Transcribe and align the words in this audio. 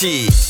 party. 0.00 0.49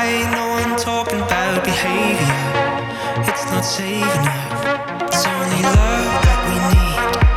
I 0.00 0.30
know 0.30 0.48
I'm 0.62 0.76
talking 0.78 1.18
about 1.18 1.64
behavior. 1.64 3.28
It's 3.28 3.44
not 3.50 3.62
saving 3.62 4.06
up. 4.06 5.02
It's 5.02 5.26
only 5.26 5.62
love 5.62 6.22
that 6.22 6.40
we 6.46 6.54
need. 6.70 7.27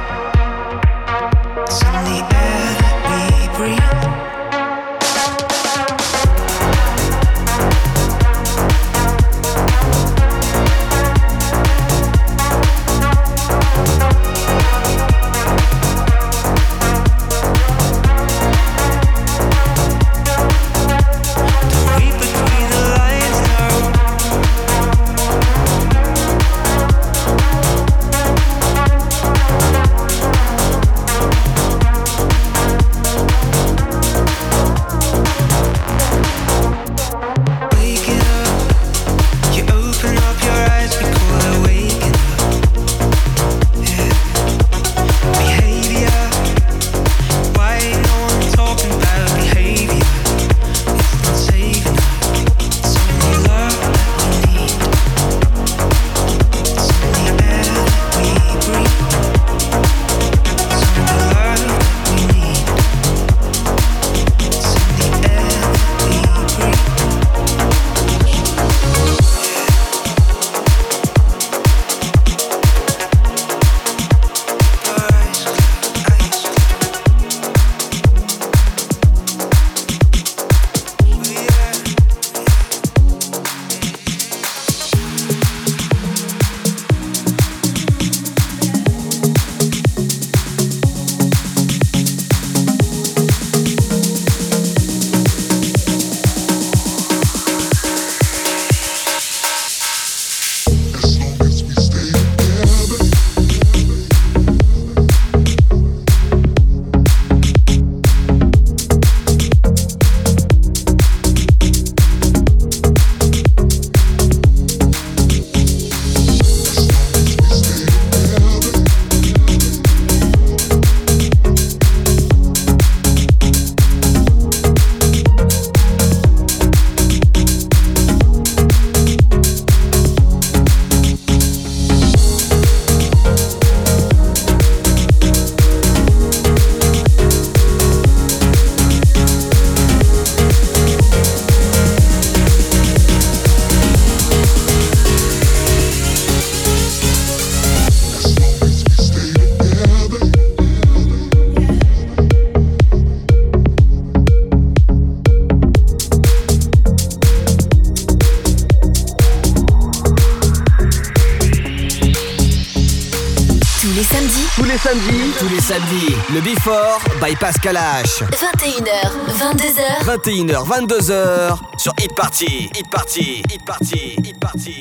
Le 165.71 166.41
Before 166.41 166.99
by 167.21 167.33
Pascal 167.37 167.77
H. 167.77 168.23
21h, 168.33 169.09
22h. 169.39 170.03
21h, 170.03 170.67
22h 170.67 171.57
sur 171.77 171.93
Hit 171.97 172.13
Party, 172.13 172.69
Hit 172.75 172.89
Party, 172.89 173.41
Hit 173.49 173.63
Party, 173.63 174.15
Hit 174.21 174.37
Party, 174.37 174.80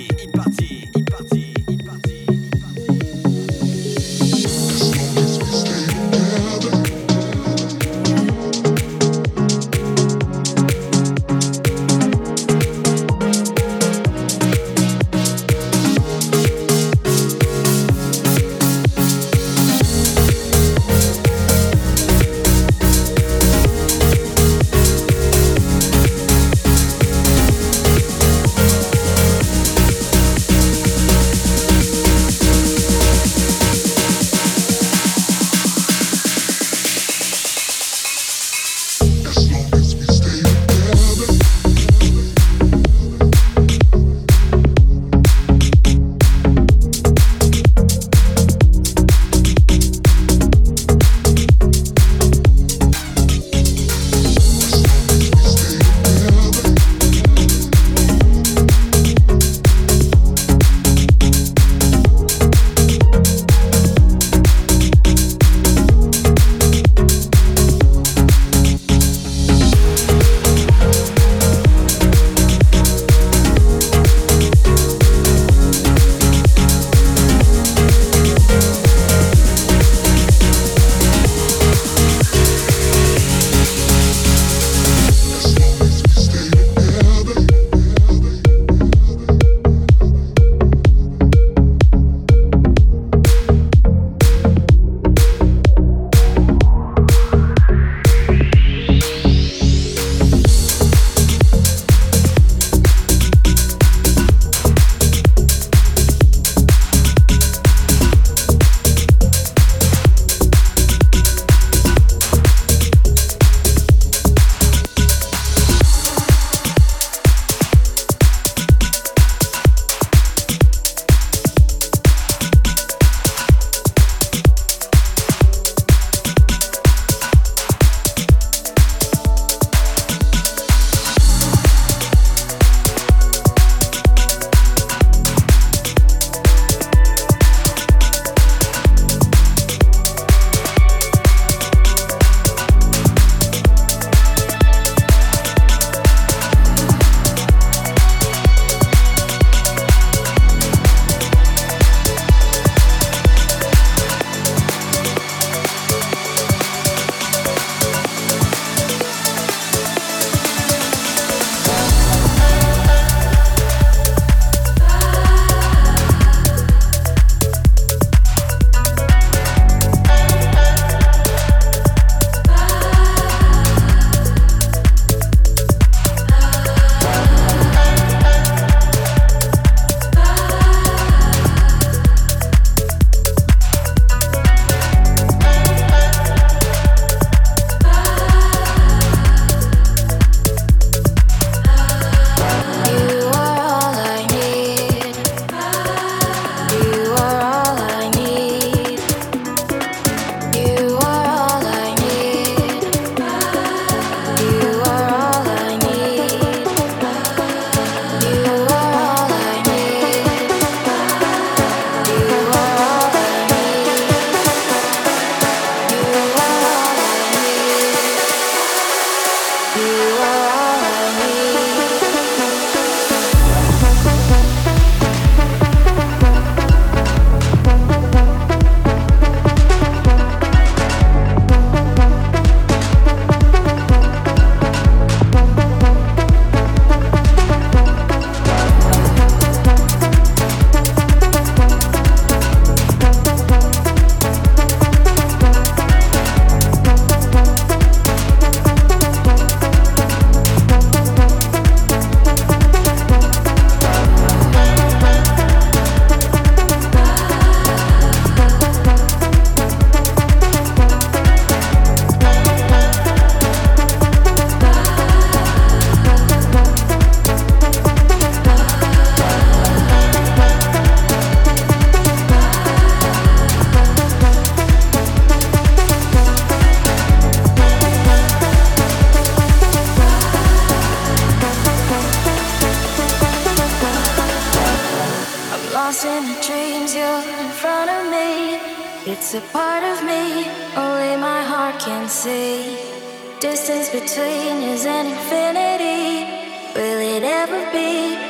distance 293.40 293.88
between 293.88 294.62
is 294.68 294.84
an 294.84 295.06
infinity. 295.06 296.30
Will 296.74 297.00
it 297.00 297.22
ever 297.22 297.72
be? 297.72 298.29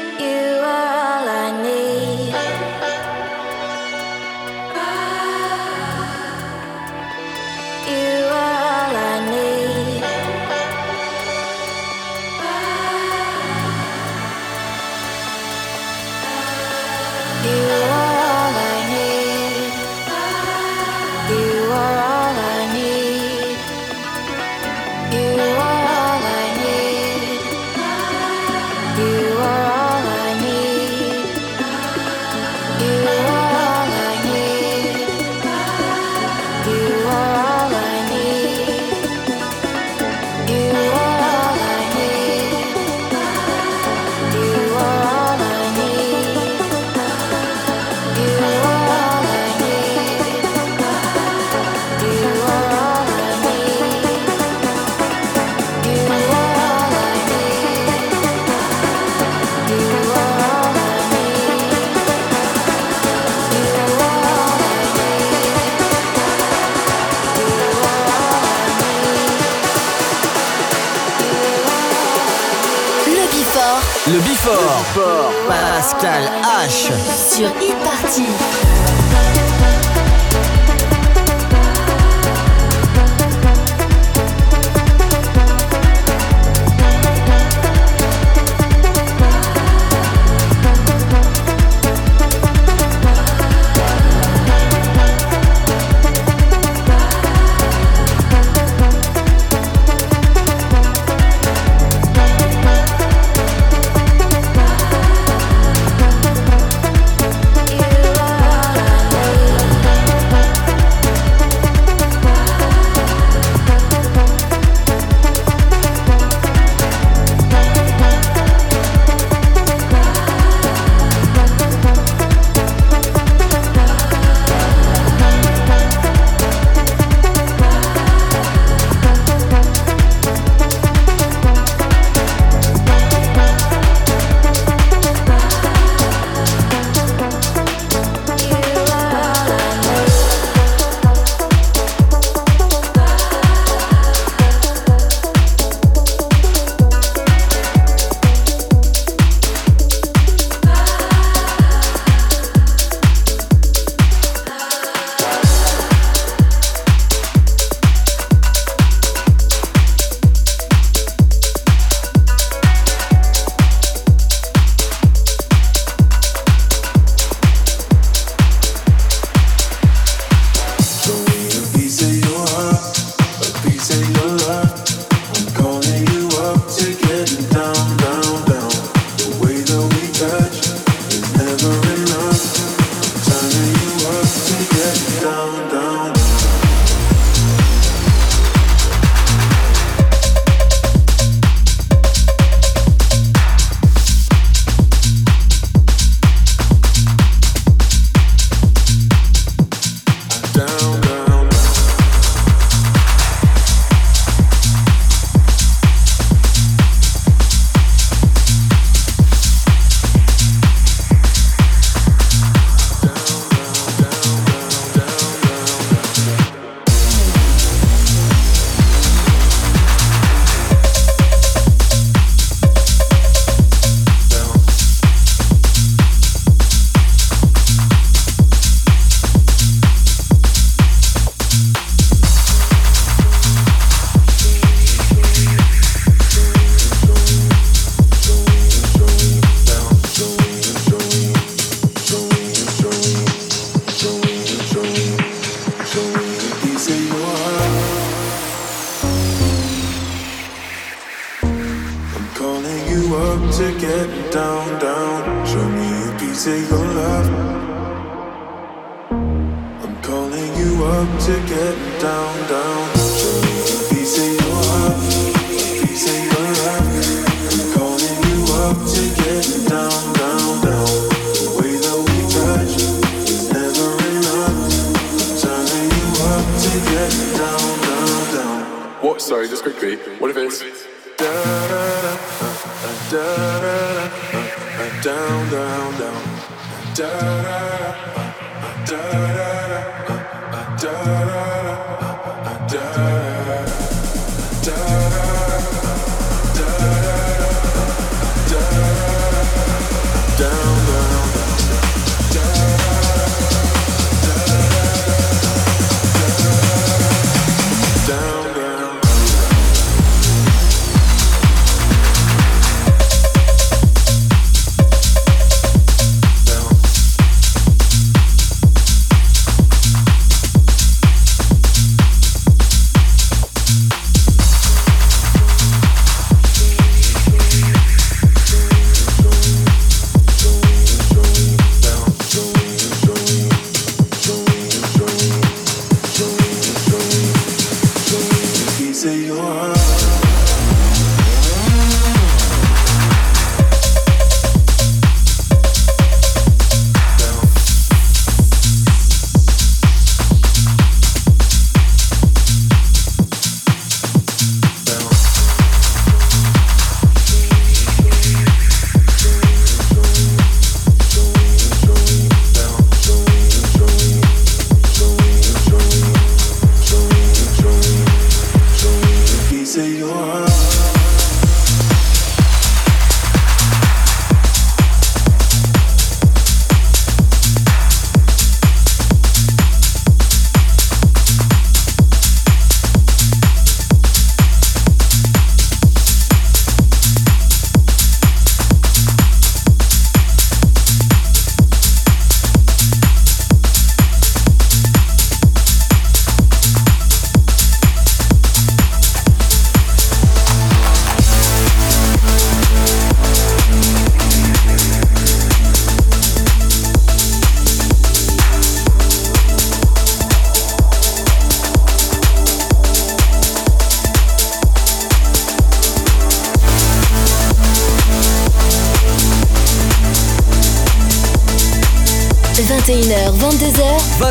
Pascal 75.90 76.22
H 76.44 76.92
sur 77.35 77.48
e-party. 77.48 78.79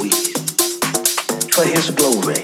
Week 0.00 0.36
for 1.52 1.64
His 1.64 1.90
glory. 1.90 2.42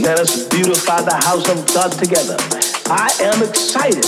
Let 0.00 0.18
us 0.20 0.48
beautify 0.48 1.02
the 1.02 1.14
house 1.14 1.48
of 1.48 1.64
God 1.74 1.92
together. 1.92 2.36
I 2.90 3.10
am 3.22 3.42
excited 3.42 4.04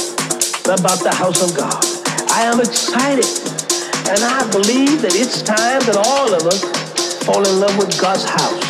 about 0.67 1.01
the 1.03 1.15
house 1.15 1.43
of 1.43 1.57
God. 1.57 1.83
I 2.31 2.43
am 2.45 2.61
excited. 2.61 3.29
And 4.11 4.21
I 4.25 4.43
believe 4.51 5.03
that 5.03 5.15
it's 5.15 5.43
time 5.43 5.81
that 5.87 5.97
all 5.97 6.33
of 6.33 6.43
us 6.47 6.61
fall 7.25 7.47
in 7.47 7.61
love 7.61 7.77
with 7.79 7.95
God's 8.01 8.25
house. 8.25 8.67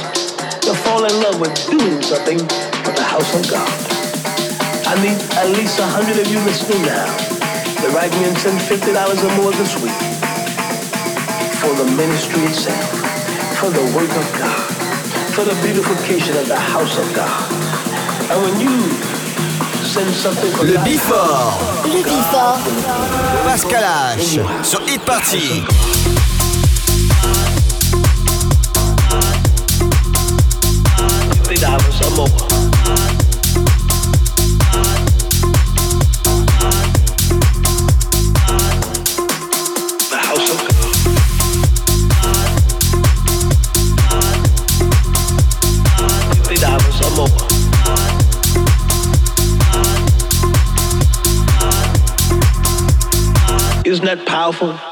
To 0.67 0.75
fall 0.75 1.05
in 1.05 1.15
love 1.23 1.41
with 1.41 1.55
doing 1.67 2.03
something 2.03 2.39
for 2.85 2.93
the 2.93 3.05
house 3.05 3.31
of 3.35 3.51
God. 3.51 3.71
I 4.87 4.95
need 5.03 5.19
at 5.39 5.49
least 5.57 5.79
a 5.79 5.87
hundred 5.87 6.19
of 6.19 6.27
you 6.31 6.39
listening 6.41 6.83
now 6.83 7.31
me 8.21 8.27
and 8.27 8.37
send 8.39 8.59
$50 8.59 8.93
or 9.25 9.37
more 9.37 9.53
this 9.53 9.75
week 9.83 10.01
for 11.61 11.73
the 11.75 11.85
ministry 11.97 12.43
itself, 12.45 13.00
for 13.61 13.69
the 13.69 13.85
work 13.95 14.09
of 14.17 14.27
God 14.39 14.73
for 15.35 15.45
the 15.45 15.55
beautification 15.63 16.35
of 16.39 16.49
the 16.49 16.57
house 16.57 16.97
of 16.99 17.15
God. 17.15 17.53
And 18.31 18.43
when 18.43 18.59
you 18.59 18.81
send 19.85 20.11
something 20.15 20.51
for 20.53 20.65
Le 20.65 20.83
Before, 20.83 21.53
Le 21.85 22.03
Before. 22.03 22.57
Pascal 23.45 24.19
H. 24.19 24.41
Sur 24.65 24.81
Hit 24.87 25.05
Party. 25.05 25.63
fifty 31.35 31.57
dollars 31.57 32.01
or 32.03 32.17
more? 32.17 32.50
album. 54.51 54.90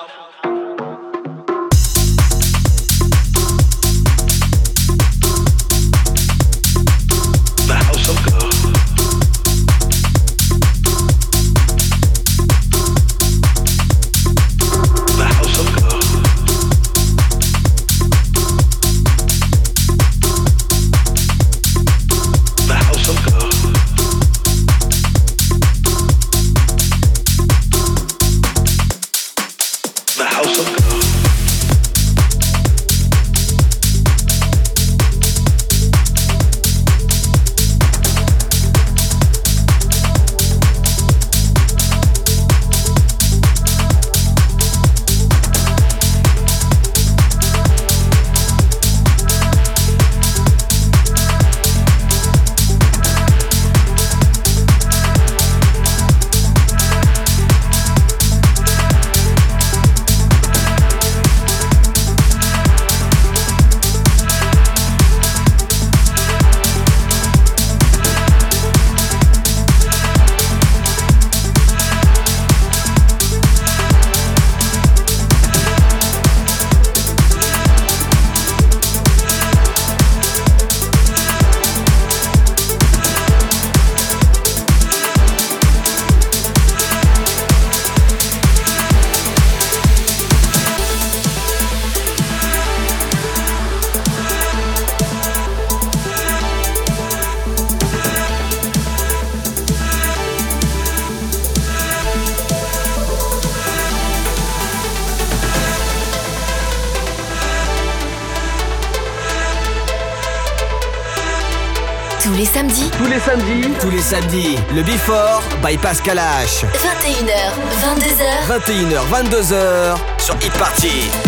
Samedis, 114.09 114.57
le 114.75 114.83
Before 114.83 115.43
by 115.63 115.77
Pascal 115.77 116.19
H. 116.19 116.65
21h, 116.73 117.53
22h. 117.85 118.25
21h, 118.49 119.01
22h 119.13 119.97
sur 120.19 120.35
Hit 120.41 120.53
Party. 120.53 121.28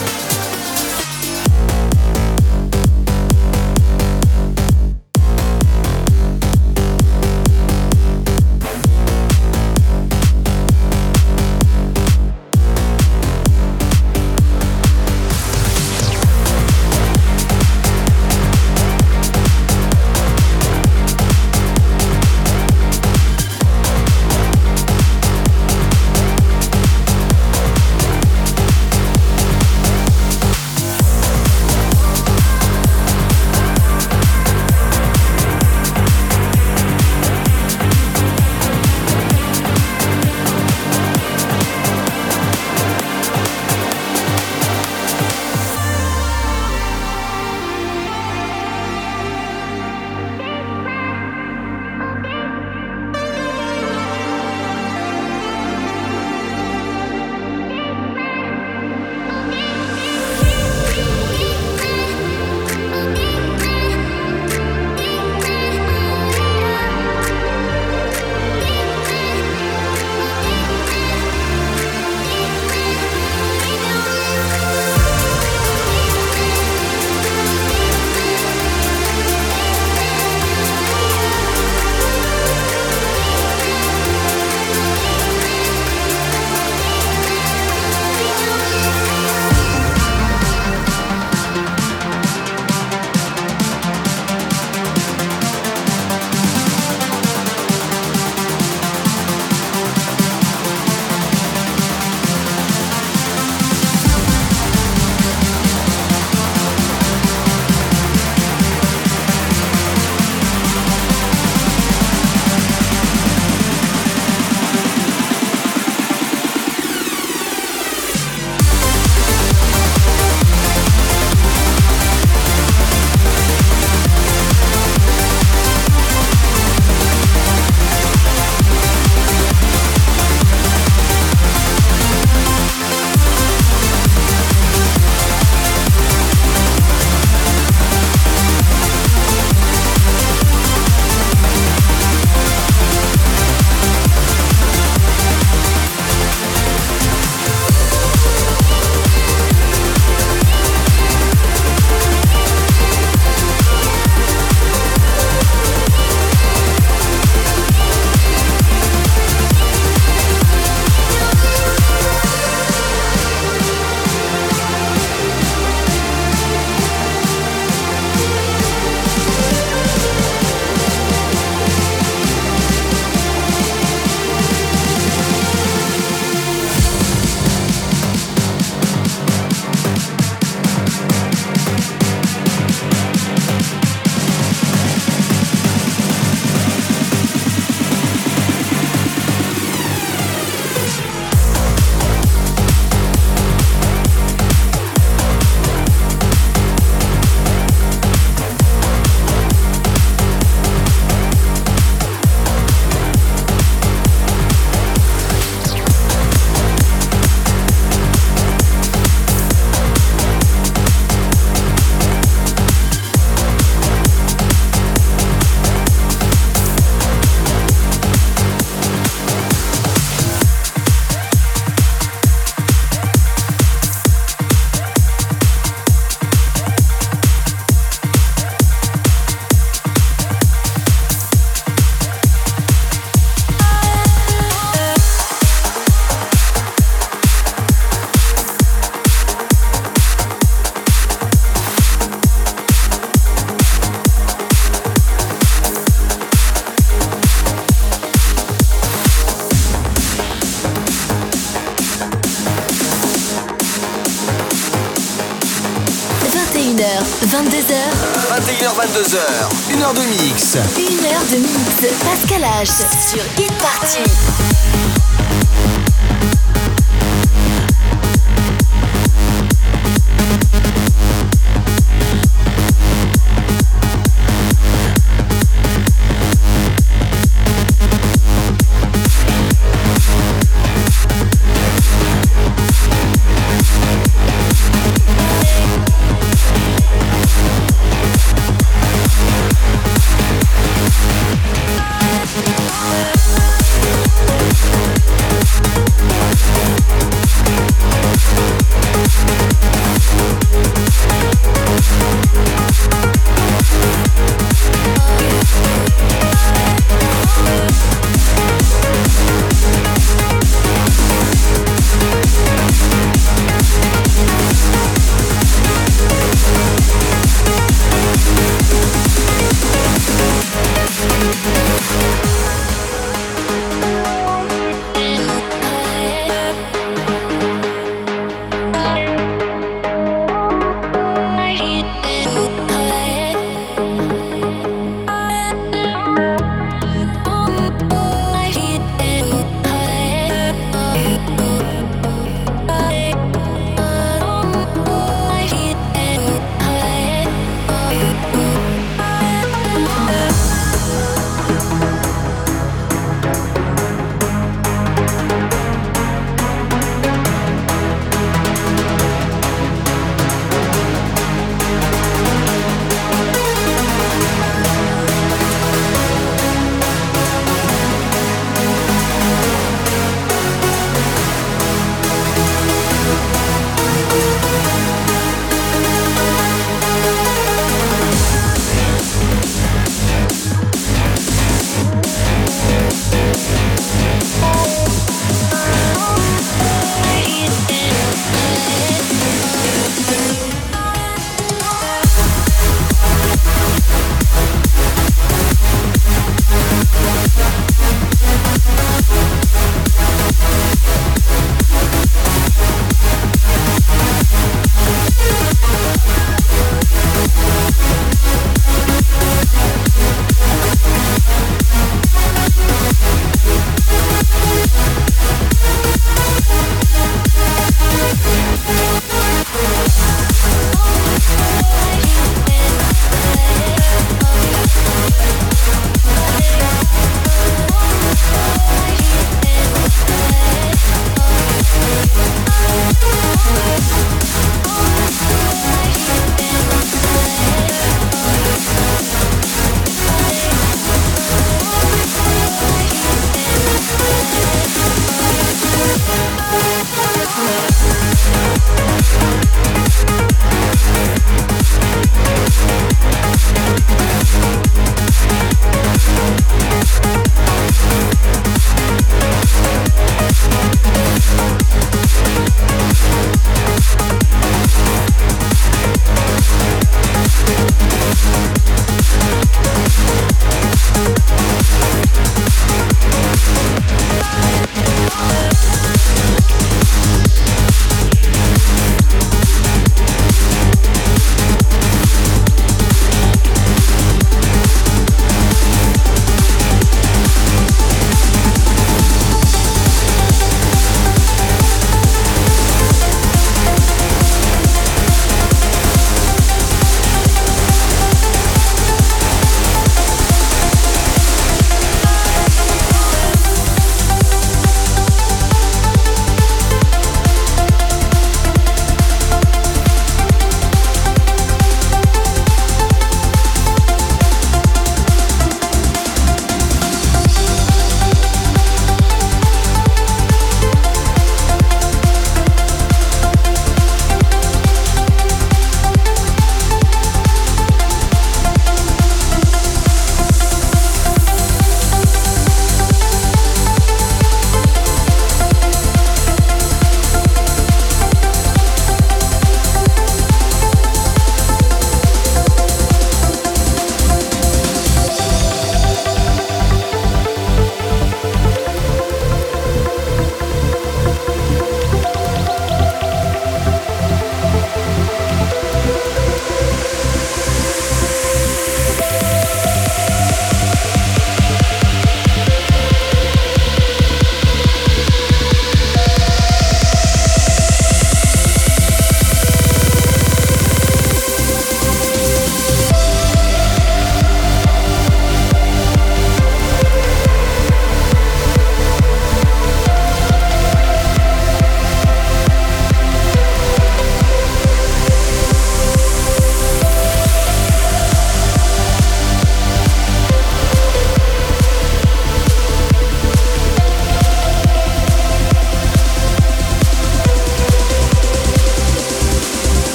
Une 260.53 261.05
heure 261.05 261.23
de 261.31 261.37
mix. 261.37 261.93
Pascal 262.03 262.41
H. 262.41 262.83
Sur 263.09 263.23
Hit 263.37 263.53
Party. 263.57 264.50